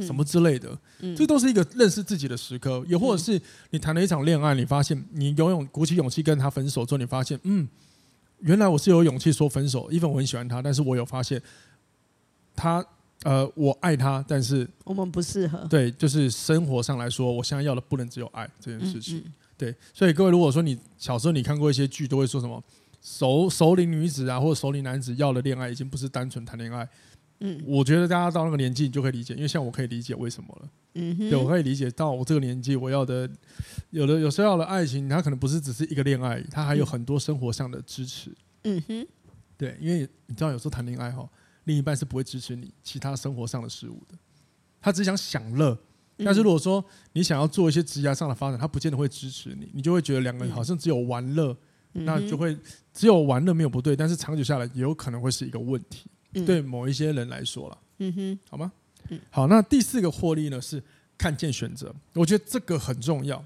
[0.01, 2.83] 什么之类的，嗯，这都是一个认识自己的时刻。
[2.87, 7.67] 也或者是你谈了一场恋爱，你发现你有勇鼓起勇气跟他分手之后，你发现，嗯，
[8.39, 11.41] 原来我是有勇气说分手，因为我很喜欢他，但是我有发现
[12.55, 12.85] 他。
[13.23, 15.57] 呃，我爱他，但是我们不适合。
[15.69, 19.17] 对，就是生活上来说，我现在要的不能只有爱这件事情。
[19.17, 22.63] 嗯嗯、对，所以各位，如果说你小时候你看过一些剧，都会说什么
[23.01, 26.87] 熟熟龄女子啊，或者熟龄男子要的恋爱，已经不是单纯谈恋爱。
[27.39, 30.69] 嗯，我觉得大家到那个年纪，你就可以理解，因为像我可以理解为什么了。
[30.95, 33.29] 嗯哼，对，我可以理解到我这个年纪，我要的
[33.91, 38.35] 有的有时候要的爱情，它可能不是只是一个恋爱，它还有很多生活上的支持。
[38.63, 39.07] 嗯哼，
[39.57, 41.27] 对，因为你知道，有时候谈恋爱哈。
[41.65, 44.17] 另一半是不会支持你其他生活上的事物的，
[44.81, 45.77] 他只想享乐。
[46.17, 51.55] 但是如果说你想要做一些职业上的发展，他不见得会支持你，你就会觉得两个人好像只有玩乐，
[51.93, 52.57] 那就会
[52.91, 57.77] 只有玩乐没有不对，但是长久下来也有可能会是一个问题，对某一些人来说了。
[57.99, 58.71] 嗯哼，好吗？
[59.09, 60.81] 嗯好，那第四个获利呢是
[61.17, 63.43] 看见选择，我觉得这个很重要。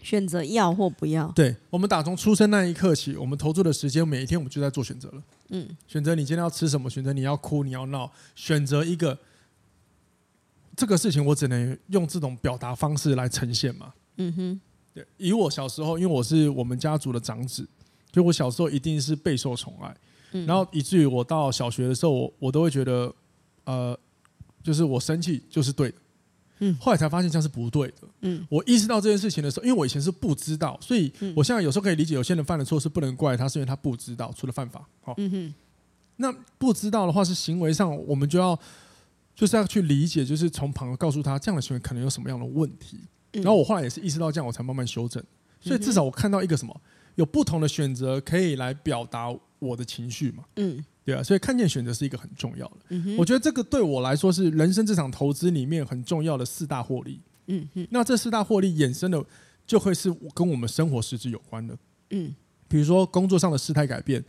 [0.00, 5.22] 选择要或不要，对，我们打从出生那一刻起，我们投注的时间，每一天我们就在做选择了。
[5.48, 9.18] 嗯，选择你今天要吃什么，选择你要哭你要闹，选择一个
[10.76, 13.92] 这个事情，我只能用这种表达方式来呈现嘛。
[14.18, 14.60] 嗯哼，
[14.94, 17.68] 对，以我小时候，因为我是我们家族的长子，
[18.12, 19.92] 就我小时候一定是备受宠爱，
[20.32, 23.14] 嗯，然后以至于我到小学的时候，我我都会觉得，
[23.64, 23.98] 呃，
[24.62, 25.96] 就是我生气就是对的。
[26.60, 27.94] 嗯，后来才发现这样是不对的。
[28.22, 34.84] 嗯，我意识到这件事情的时候，因为我以前是不知道，所以我现在有时候可以理解，有些人犯了错是不能怪他，是因为他不知道，除了犯法。
[35.02, 35.54] 好，嗯哼，
[36.16, 38.58] 那不知道的话是行为上，我们就要
[39.36, 42.98] 就是要去理解，就是从旁告诉他这样的行为可能有什么样的问题。
[43.30, 45.22] 然后我后来也是意识到这样，我才慢慢修正。
[45.60, 46.80] 所以至少我看到一个什么，
[47.18, 49.28] 有不同的选择可以来表达
[49.58, 50.44] 我的情绪嘛。
[50.56, 50.82] 嗯。
[51.04, 52.76] 对啊，所以看见选择是一个很重要的。
[52.90, 57.18] 嗯哼，我觉得这个对我来说是人生这场投资里面很重要的四大获利。
[57.46, 59.24] 嗯哼，那这四大获利衍生的
[59.66, 61.74] 就会是跟我们生活实质有关的。
[62.10, 62.34] 嗯，
[62.68, 64.22] 比如说工作上的事态改变，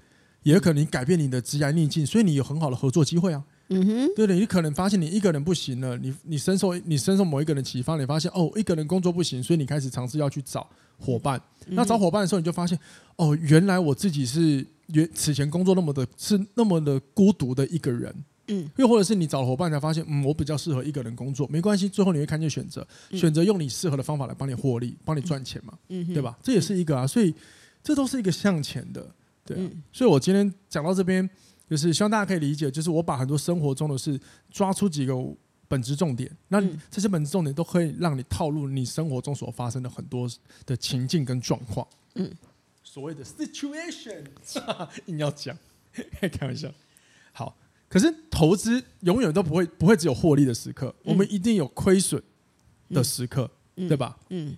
[0.44, 3.44] 也有可能你改变你的职业逆境，所以你有很好的合作机会啊。
[3.70, 11.42] 嗯哼，对的，你可能发现你一个人不行了，你你深受你深受某一个人启发，你发现哦，一个人工作不行，所以你开始尝试要去找伙伴。
[11.68, 12.78] 嗯、那找伙伴的时候，你就发现
[13.16, 14.66] 哦，原来我自己是。
[14.92, 18.12] 原此前工作那么的是那么的孤独的一个人，
[18.48, 26.36] 嗯，又或者是你找了伙伴才发现，嗯，我比较适合一个人工作，没关系，最后你会看见选择，选择用你适合的方法来帮你获利，帮你赚钱嘛，嗯，对吧？
[26.42, 27.32] 这也是一个啊，所以
[27.84, 29.08] 这都是一个向前的，
[29.46, 29.70] 对啊。
[29.94, 31.30] 所以我今天讲到这边，
[31.70, 35.14] 就是希望大家可以理解，就是我把很多生活中的事抓出几个
[35.68, 40.28] 本质重点，那这些本质重点都可以让你套入你生活中所发生的很多
[40.66, 42.32] 的情境跟状况，嗯。
[42.82, 44.24] 所谓的 situation，
[45.06, 45.56] 硬要讲，
[46.32, 46.72] 开玩笑。
[47.32, 47.56] 好，
[47.88, 52.22] 可是投资永远都不会不会只有获利的时刻，嗯、我们一定有亏损
[52.90, 54.18] 的时刻，嗯、对吧？
[54.30, 54.58] 嗯。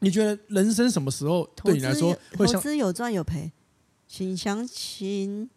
[0.00, 3.50] 你觉得人生什么时候对你来说会像投资有赚有赔？
[4.06, 5.48] 请详情。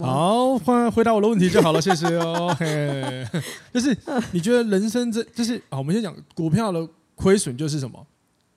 [0.00, 2.54] 好，换回答我的问题就好了，谢谢哦。
[2.58, 3.26] 嘿，
[3.72, 3.96] 就是
[4.32, 8.06] 你觉得人生这就是啊，我们先讲股票的亏损就是什么？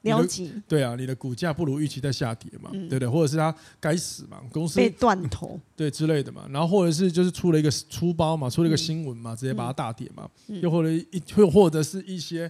[0.03, 3.09] 了解，对啊，你的股价不如预期在下跌嘛，嗯、对不对？
[3.09, 6.45] 或者是它该死嘛，公司被断头， 对之类的嘛。
[6.49, 10.25] 然后或者是就是出了一个出包嘛，出了一个新闻嘛，直接把它大跌嘛。
[10.47, 12.49] 嗯、又或者一又或者是一些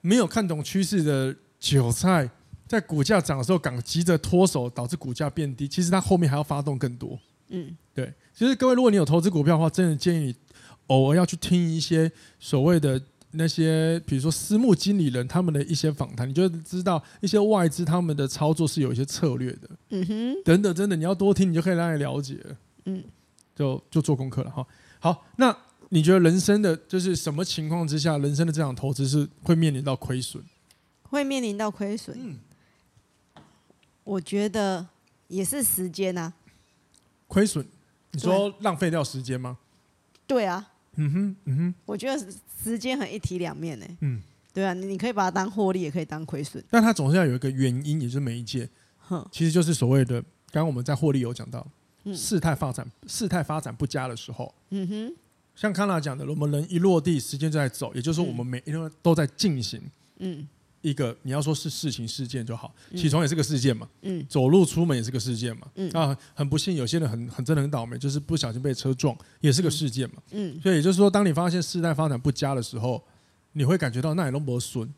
[0.00, 2.28] 没有看懂趋势的韭菜，
[2.66, 5.68] 在股价涨的时候赶急着脱手，导致股价变低。
[5.68, 7.16] 其实它后面还要发动更多。
[7.52, 8.12] 嗯，对。
[8.34, 10.34] 其实各位，如果你有投资股票的话，真的建议你
[10.88, 13.00] 偶尔要去听一些所谓的。
[13.34, 19.70] 那些比如说私募经理人他们的一些访谈，你就知道一些外资他们的操作是有一些策略的。
[19.88, 22.38] 嗯哼，等等，真的你要多听，你就可以让你了解。
[22.84, 23.02] 嗯，
[23.56, 24.66] 就就做功课了哈。
[24.98, 25.56] 好，那
[25.88, 30.44] 你觉得人生的就是什么情况之下，人生的这场投资是会面临到亏损？
[31.04, 32.14] 会面临到亏损。
[32.20, 32.38] 嗯，
[34.04, 34.86] 我觉得
[35.28, 36.34] 也是时间啊。
[37.32, 37.64] 亏损？
[38.10, 39.56] 你说浪费掉时间吗？
[40.26, 40.68] 对啊。
[40.96, 43.86] 嗯哼，嗯哼，我觉得时间很一体两面呢。
[44.00, 44.20] 嗯，
[44.52, 46.62] 对啊，你可以把它当获利，也可以当亏损。
[46.70, 48.68] 但它总是要有一个原因，也就是媒介。
[48.98, 51.66] 哼，其实就是所谓的，刚刚我们在获利有讲到，
[52.04, 54.54] 嗯事态发展，事态发展不佳的时候。
[54.68, 55.14] 嗯哼，
[55.56, 59.80] 像康纳讲的，我们人一落地，时间就在走，也就是说，我们每一天都在进行。
[60.18, 60.46] 嗯，
[60.82, 65.88] 一个你要说是事情事件就好，起床也是个事件嘛，嗯，走路出门也是个事件嘛，嗯。
[65.92, 73.02] 啊，很不幸有些人很很真的很倒霉，就是不小心被车撞，也是个事件嘛，嗯，所以也就是说，当你发现事态发展不佳的时候，
[73.52, 74.92] 你会感觉到那也都没损，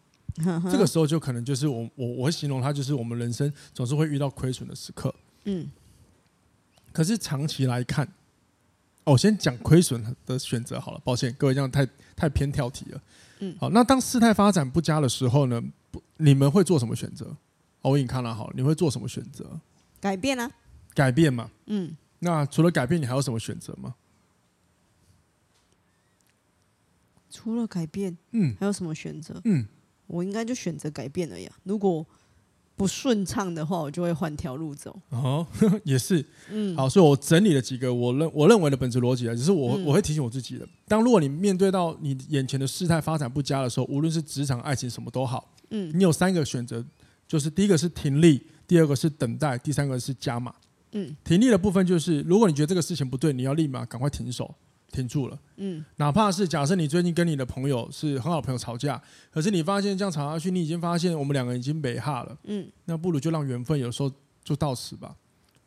[0.71, 5.71] 这个时候就可能就是我我我会形容它就是我们人生总是会遇到亏损的时刻，嗯，
[6.93, 8.07] 可是长期来看，
[9.05, 13.03] 哦，我先讲亏损的选择好了，抱歉各位这样太太偏跳题了。
[13.41, 17.37] 嗯，好，那当事态发展不佳的时候呢，不，你们会做什么选择？
[17.83, 19.61] 哦，我已经看了，好，你会做什么选择？
[20.01, 20.51] 改变啊，
[20.95, 21.51] 改变嘛。
[21.67, 23.95] 嗯，那除了改变，你还有什么选择吗？
[27.31, 29.41] 除了改变，嗯还有什么选择？
[29.45, 29.67] 嗯，
[30.07, 31.51] 我应该就选择改变了呀。
[31.65, 32.07] 如果
[32.77, 34.99] 不顺畅的话，我就会换条路走。
[35.11, 36.25] 哦，呵 呵也是。
[36.51, 40.67] 嗯，好，所以我整理了几个我认我认为的本质逻辑啊，只是我嗯我会提醒我自己的。
[40.89, 46.85] 当如果你面对到你眼前的事态发展不佳的时候，无论是职场、爱情什么都好，嗯你有三个选择，
[47.29, 50.53] 就是第一个是停利，第二个是等待，第三个是加码。
[50.97, 54.53] 嗯停利的部分就是，如果你觉得这个事情不对，你要立马赶快停手，
[54.95, 55.39] 停住了。
[55.57, 59.01] 嗯哪怕是假设你最近跟你的朋友是很好朋友吵架，
[59.33, 64.11] 可是你发现这样吵下去，你已经发现我们两个人已经没哈了，嗯那不如就让缘分有时候
[64.45, 65.15] 就到此吧。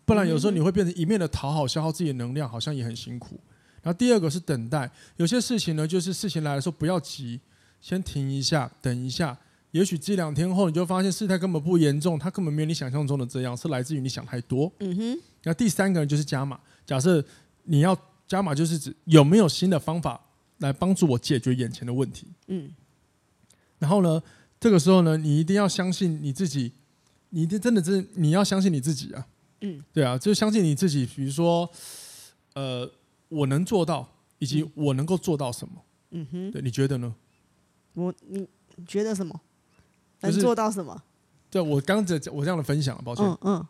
[0.06, 3.38] 不然有时候你会变成一面的讨好，消耗自己的能量，好像也很辛苦。
[3.84, 7.40] 然后第二个是等待，有些事情呢，就是事情来的时候不要急，
[7.82, 9.38] 先停一下，等一下。
[9.72, 14.72] 也许这两天后，你就发现事态根本不严重，它根本没有你想象中的这样，是来自于你想太多。
[14.80, 16.58] 嗯哼，那第三个人就是加码。
[16.86, 17.24] 假设
[17.64, 17.96] 你要
[18.28, 20.20] 加码，就是指有没有新的方法
[20.58, 22.28] 来帮助我解决眼前的问题。
[22.48, 22.74] 嗯
[23.80, 24.22] 然后呢，
[24.60, 26.74] 这个时候呢，你一定要相信你自己，
[27.30, 29.28] 你一定真的是你要相信你自己啊。
[29.62, 31.06] 嗯对啊，就相信你自己。
[31.06, 31.70] 比如说，
[32.54, 32.92] 呃，
[33.30, 34.08] 我能做到，
[34.40, 35.74] 以及我能够做到什么。
[36.12, 37.14] 嗯哼，对，你觉得呢？
[37.94, 39.40] 我你你觉得什么？
[40.22, 41.04] 能做到什么？
[41.50, 43.24] 对我刚才我这样的分享，抱歉。
[43.26, 43.68] 嗯嗯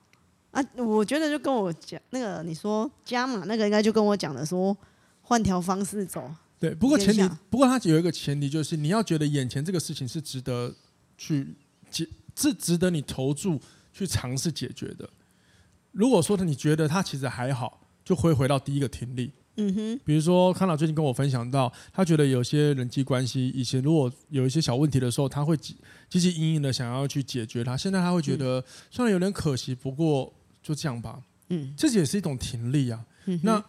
[0.51, 4.75] 啊，我觉得就跟我讲那个你说加码那个，应该就跟我讲的说
[5.21, 6.29] 换条方式走。
[6.59, 10.73] 对，不过前提不过它有一个前提，就是你要觉得眼前这个事情是值得
[11.17, 11.55] 去
[11.91, 13.61] 解，是值得你投注
[13.93, 15.07] 去尝试解决的。
[15.91, 19.31] 如果说你觉得它其实还好，就会回到第一个停利。
[19.57, 25.75] 嗯哼，比如说，康纳最近跟我分享到，他觉得有些人际关系以前如果有一些小问题的时候，他会积
[26.09, 27.75] 积极营营的想要去解决它。
[27.75, 31.19] 现在他会觉得虽然有点可惜，不过就这样吧。
[31.49, 33.05] 嗯，这也是一种停力啊。
[33.25, 33.63] 嗯那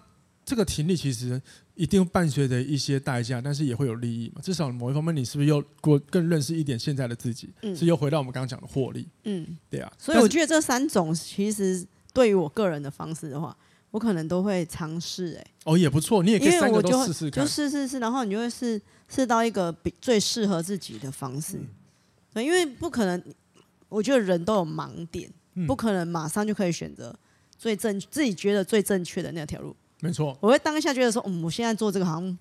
[0.44, 1.40] 这个停力其实
[1.74, 4.40] 一定伴随着一些代价，但是也会有利益嘛。
[4.42, 7.50] 至少某一方面，你是不是又过更认识一点现在的自己？
[7.60, 9.92] 嗯是又回到我们刚刚讲的获利，嗯，对啊。
[9.98, 13.54] 所以我觉得这三种其实对于我个人的方式的话，
[13.90, 17.46] 我可能都会尝试哎，哦也不错，你也可以三个都试试看。
[17.46, 21.56] 试试试，然后你就会试试到一个比最适合自己的方式。
[21.56, 21.68] 嗯
[22.34, 23.22] 对，因为不可能，
[23.88, 27.14] 我觉得人都有盲点，嗯不可能马上就可以选择
[27.56, 29.74] 最正自己觉得最正确的那条路。
[30.00, 32.38] 没错，我会当下觉得说，嗯，我现在做这个好像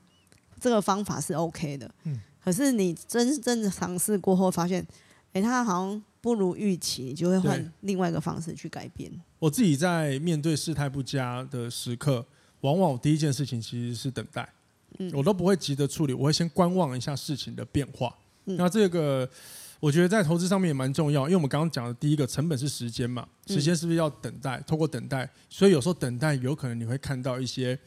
[0.60, 4.86] 这个方法是 OK 的，嗯可是你真正的尝试过后，发现，
[5.34, 9.10] 哎、它好像不如预期，你就会换另外一个方式去改变。
[9.40, 12.26] 我自己在面对事态不佳的时刻，
[12.60, 14.46] 往往我第一件事情其实是等待，
[15.00, 18.14] 嗯我都不会急着处理，我会先观望一下事情的变化。
[18.44, 19.30] 嗯那这个
[19.80, 24.62] 我觉得在投资上面也蛮重要，因为我们刚刚讲的第一个成本是时间嘛，嗯时间是不是要等待？
[24.68, 27.80] 透过等待，所以有时候等待有可能你会看到一些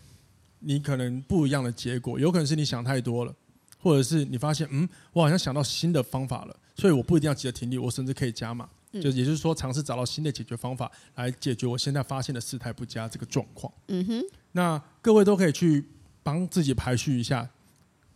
[0.61, 3.35] 你可能不一样的结果，有可能是你想太多了，
[3.79, 8.69] 或者是你发现嗯，我好像想到新的方法了，所以我不一定要急着停利，我甚至可以加码。
[8.93, 13.73] 嗯就也就是说，尝试找到新的解决方法来解决我现在发现的事态不佳这个状况。
[13.87, 15.85] 嗯哼，那各位都可以去
[16.25, 17.49] 帮自己排序一下，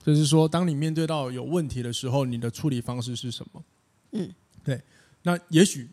[0.02, 3.62] 就是说，当你面对到有问题的时候，你的处理方式是什么？
[4.12, 4.28] 嗯，
[4.64, 4.82] 对。
[5.22, 5.88] 那也许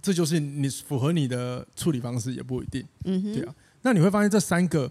[0.00, 2.82] 这就是你符合你的处理方式，也不一定。
[3.04, 3.54] 嗯哼，对啊。
[3.82, 4.90] 那你会发现这三个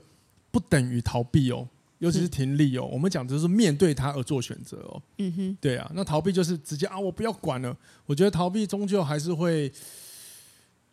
[0.52, 1.68] 不等于逃避哦，
[2.02, 2.86] 尤其是停利哦。
[2.92, 5.02] 我们讲的是面对它而做选择哦。
[5.20, 7.78] 嗯哼，对啊，那逃避就是直接啊，我不要管了。
[8.06, 9.72] 我觉得逃避终究还是会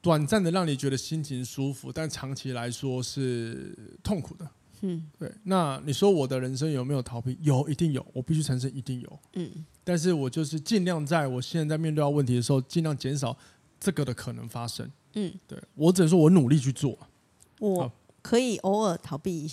[0.03, 4.49] 短暂的让你觉得心情舒服，但长期来说是痛苦的。
[4.83, 7.37] 嗯对，那你说我的人生有没有逃避？
[7.41, 8.07] 有，一定有。
[8.13, 9.21] 我必须承认，一定有。
[9.33, 9.51] 嗯
[9.83, 13.37] 但是我就是尽量在我现在面对到问题的时候，尽量减少
[13.81, 14.89] 这个的可能发生。
[15.15, 16.97] 嗯，对我只能说我努力去做。
[17.59, 19.51] 我可以偶尔逃避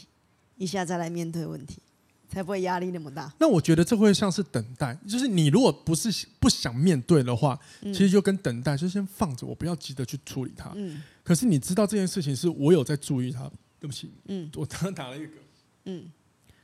[0.58, 1.82] 一下，再来面对问题，
[2.28, 3.32] 才不会压力那么大。
[3.40, 10.72] 那我觉得这会像是等待，就是你如果不是不想面对的话，嗯其实就跟等待，就先放着，我不要急着去处理它。
[10.76, 13.50] 嗯可是你知道这件事情是我有在注意它，
[13.80, 15.32] 对不起，嗯我刚刚打了一个。
[15.86, 16.12] 嗯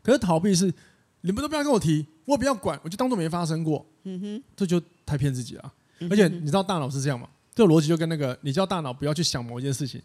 [0.02, 0.74] 可是逃避是
[1.22, 5.74] 你们都不要跟我提，我也不要管，我就当做没发生过，嗯哼，这就太骗自己了。
[6.10, 7.28] 而且你知道大脑是这样吗？
[7.54, 10.02] 这个逻辑就跟那个你叫大脑不要去想某一件事情，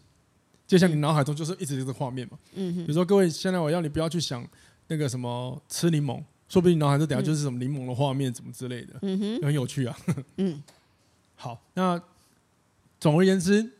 [0.67, 2.37] 就像你脑海中就是一直这个画面嘛。
[2.53, 2.85] 嗯哼。
[2.85, 4.47] 比如说各位，现在我要你不要去想
[4.87, 8.99] 那个什么吃柠檬，说不定脑海中等下就是什么柠檬的画面，怎么之类的。
[9.01, 9.41] 嗯哼。
[9.41, 9.97] 很有趣啊。
[10.35, 10.61] 嗯。
[11.39, 12.01] 好，那
[12.99, 13.71] 总而言之，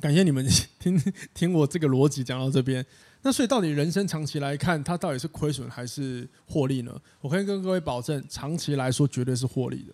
[0.00, 0.46] 感谢你们
[0.78, 1.00] 听
[1.34, 2.84] 听我这个逻辑讲到这边。
[3.22, 6.98] 那所以到底人生长期来看，它到底是亏损还是获利呢？
[7.20, 9.92] 我可以跟各位保证，长期来说绝对是获利的。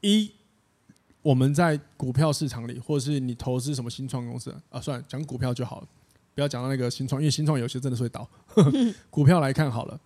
[0.00, 0.32] 一
[1.22, 5.88] 我们在股票市场里，或者是你投资什么新创公司啊，算了，讲股票就好了，
[6.34, 8.26] 不要讲到那个新创，因为新创有些真的是会倒。
[9.10, 10.00] 股票来看好了，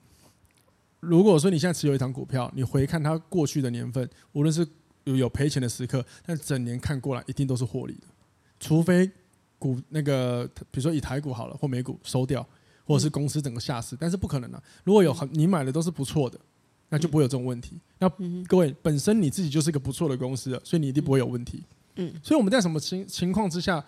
[0.98, 4.66] 如果说你现在持有一张股票，你回看它过去的年份，无论是
[5.04, 8.06] 有有赔钱的时刻，但整年看过来一定都是获利的，
[8.58, 9.08] 除非
[9.58, 12.44] 股那个比如说以台股好了，或美股收掉，
[12.84, 14.60] 或者是公司整个下市，但是不可能的。
[14.82, 16.40] 如果有很你买的都是不错的。
[16.94, 17.80] 那就不会有这种问题。
[17.98, 18.08] 那
[18.46, 21.64] 各位本身你自己就是一个不错的公司了，所以你一定不会有问题。
[21.96, 23.84] 嗯，所以我们在什么情情况之下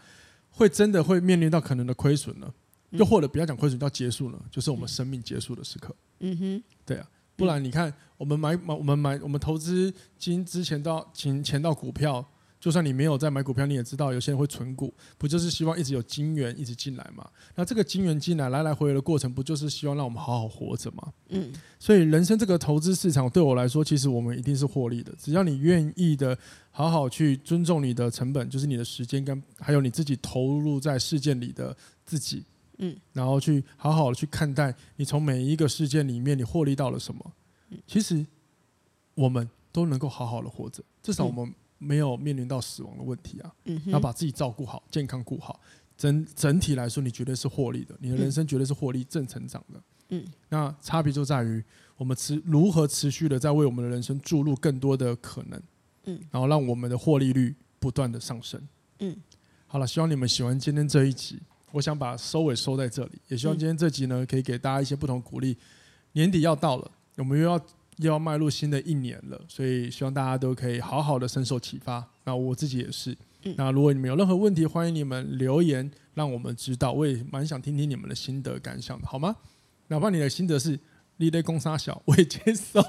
[0.50, 2.52] 会真的会面临到可能的亏损呢？
[2.90, 4.40] 又或者不要讲亏损，到结束呢？
[4.50, 5.94] 就是我们生命结束的时刻。
[6.20, 12.26] 嗯哼，对啊，不然你看我们买买我们买我们投资金之前到钱钱到股票。
[12.58, 17.28] 就算你没有在买股票，你也知道有些人会存股，不就是希望一直有金源一直进来嘛？
[17.54, 21.12] 那这个金源进来来来回回的过程，不就是希望让我们好好活着吗？
[21.28, 25.12] 嗯，所以人生这个投资市场对我来说，其实我们一定是获利的。
[25.18, 26.36] 只要你愿意的
[26.70, 32.44] 好好去尊重你的成本，就是你的时间跟还有你自己投入在事件里的自己，
[32.78, 37.32] 嗯，然后去好好的去看待你从每一个事件里面你获利到了什么，
[37.86, 38.24] 其实
[39.14, 41.54] 我们都能够好好的活着，至少我们。
[41.78, 43.52] 没有面临到死亡的问题啊，
[43.86, 45.60] 要把自己照顾好，健康顾好，
[45.96, 49.82] 整整体来说，你绝对是获利的，你的人生绝对是获利正成长的。
[50.08, 51.62] 嗯，那差别就在于
[51.96, 55.62] 我们持如何持续的在为我们的人生注入更多的可能，
[56.04, 58.60] 嗯，然后让我们的获利率不断的上升。
[59.00, 59.16] 嗯，
[59.66, 61.40] 好了，希望你们喜欢今天这一集，
[61.72, 65.56] 我想把收尾收在这里，也希望今天这集呢可以给大家一些不同鼓励。
[66.12, 67.60] 年底要到了，我们又要。
[67.96, 72.06] 又要迈入新的一年了，所以希望大家都可以好好的深受启发。
[72.24, 73.16] 那我自己也是。
[73.44, 76.92] 嗯、那如果你们有任何问题，欢迎你们留言让我们知道。
[76.92, 79.34] 我也蛮想听听你们的心得感想的，好吗？
[79.88, 80.78] 哪怕你的心得是
[81.16, 82.82] 立类公杀小，我也接受。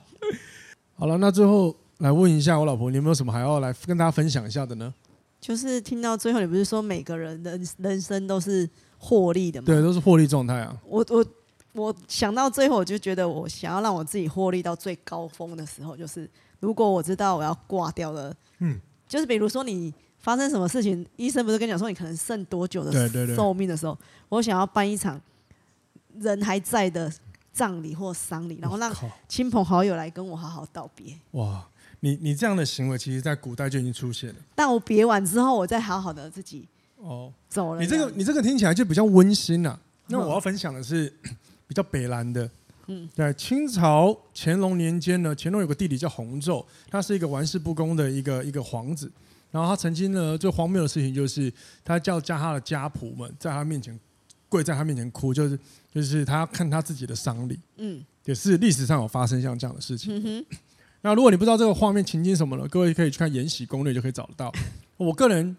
[0.96, 4.94] 好了，那最后来问一下我老婆，你有没有什么还要来跟大家分享一下的呢？
[5.40, 9.66] 就是听到最后，你不是说每个人的人生都是获利的吗？
[9.66, 10.80] 对，都是获利状态啊。
[10.86, 11.26] 我我。
[11.72, 16.28] 我想到最后，我就觉得我想要让我自己获利到最高峰的时候，就是
[16.60, 23.96] 如果我知道我要挂掉了，嗯，就是比如说你发生什么事情，医生不是跟你讲说你可能剩多久的寿命的时候，
[24.28, 25.18] 我想要办一场
[26.18, 27.10] 人还在的
[27.52, 28.94] 葬礼或丧礼，然后让
[29.26, 31.18] 亲朋好友来跟我好好道别。
[31.30, 31.66] 哇，
[32.00, 34.36] 你你这样的行为，其实在古代就已经出现了。
[34.54, 36.68] 但我别完之后，我再好好的自己
[36.98, 37.80] 哦走了。
[37.80, 39.80] 你这个你这个听起来就比较温馨啊。
[40.08, 41.10] 那我要分享的是。
[41.66, 42.50] 比较北蓝的，
[42.88, 49.10] 嗯，在清朝乾隆年间呢，乾隆有个弟弟叫弘昼，他是一个玩世不恭的一个一个皇子，
[49.50, 51.52] 然后他曾经呢最荒谬的事情就是，
[51.84, 53.98] 他叫叫他的家仆们在他面前
[54.48, 55.58] 跪在他面前哭，就是
[55.94, 60.20] 就是他要看他自己的丧礼，嗯，也是历史上有发生像这样的事情。
[60.24, 60.44] 嗯，
[61.00, 64.52] 那如果你不知道这个画面情景什么了，各位可以去看《延禧攻略》就可以找得到。
[64.96, 65.56] 我个人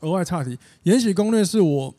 [0.00, 0.50] 额外岔题，
[0.82, 1.94] 《延禧攻略》是我。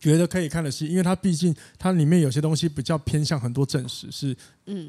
[0.00, 4.36] 觉得可以看的戏，因为它毕竟它里面有些东西比较偏向很多正史，是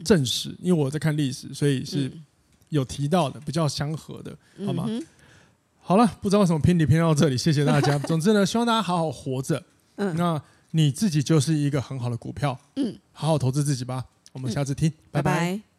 [0.04, 0.50] 正史。
[0.50, 2.12] 嗯、因为我在看历史，所以是
[2.70, 4.36] 有提到的，比较相合的，
[4.66, 4.86] 好吗？
[4.88, 5.06] 嗯、
[5.80, 7.98] 好了，不知道为什么偏题偏到这里，谢谢大家。
[8.08, 9.64] 总之呢，希望大家好好活着。
[9.98, 10.42] 嗯，那
[10.72, 12.60] 你自己就是一个很好的股票。
[12.76, 14.04] 嗯，好好投资自己吧。
[14.34, 15.32] 我们下次听，嗯、拜拜。
[15.34, 15.75] 拜拜。